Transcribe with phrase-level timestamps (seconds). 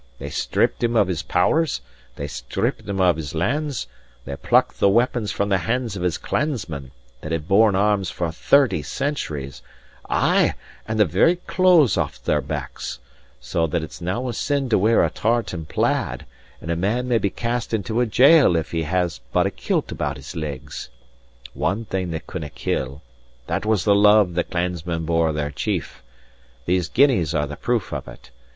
[0.17, 1.79] They stripped him of his powers;
[2.15, 3.85] they stripped him of his lands;
[4.25, 6.89] they plucked the weapons from the hands of his clansmen,
[7.21, 9.61] that had borne arms for thirty centuries;
[10.09, 10.55] ay,
[10.87, 12.97] and the very clothes off their backs
[13.39, 16.25] so that it's now a sin to wear a tartan plaid,
[16.61, 19.91] and a man may be cast into a gaol if he has but a kilt
[19.91, 20.89] about his legs.
[21.53, 23.03] One thing they couldnae kill.
[23.45, 26.01] That was the love the clansmen bore their chief.
[26.65, 28.31] These guineas are the proof of it.